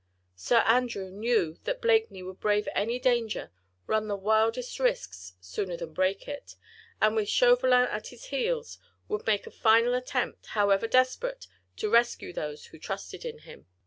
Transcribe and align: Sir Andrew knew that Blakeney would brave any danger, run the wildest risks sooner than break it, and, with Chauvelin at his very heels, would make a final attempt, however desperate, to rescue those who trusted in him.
Sir 0.35 0.63
Andrew 0.65 1.11
knew 1.11 1.59
that 1.65 1.79
Blakeney 1.79 2.23
would 2.23 2.39
brave 2.39 2.67
any 2.73 2.97
danger, 2.97 3.51
run 3.85 4.07
the 4.07 4.15
wildest 4.15 4.79
risks 4.79 5.33
sooner 5.39 5.77
than 5.77 5.93
break 5.93 6.27
it, 6.27 6.55
and, 6.99 7.15
with 7.15 7.29
Chauvelin 7.29 7.85
at 7.87 8.07
his 8.07 8.27
very 8.27 8.41
heels, 8.41 8.79
would 9.07 9.27
make 9.27 9.45
a 9.45 9.51
final 9.51 9.93
attempt, 9.93 10.47
however 10.57 10.87
desperate, 10.87 11.45
to 11.75 11.87
rescue 11.91 12.33
those 12.33 12.65
who 12.65 12.79
trusted 12.79 13.23
in 13.23 13.41
him. 13.45 13.67